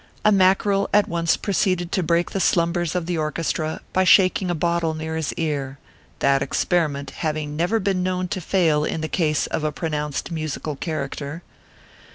A 0.25 0.31
Mackerel 0.31 0.89
at 0.95 1.07
once 1.07 1.37
proceeded 1.37 1.91
to 1.91 2.01
break 2.01 2.31
the 2.31 2.39
slum 2.39 2.71
bers 2.73 2.95
of 2.95 3.05
the 3.05 3.19
orchestra, 3.19 3.81
by 3.93 4.03
shaking 4.03 4.49
a 4.49 4.55
bottle 4.55 4.95
near 4.95 5.15
his 5.15 5.31
ear 5.33 5.77
that 6.17 6.41
experiment 6.41 7.11
having 7.11 7.55
never 7.55 7.79
been 7.79 8.01
known 8.01 8.27
to 8.29 8.41
fail 8.41 8.83
in 8.83 9.01
the 9.01 9.07
case 9.07 9.45
of 9.45 9.63
a 9.63 9.71
pronounced 9.71 10.31
musical 10.31 10.75
character. 10.75 11.43